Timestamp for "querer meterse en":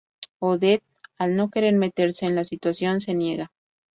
1.51-2.33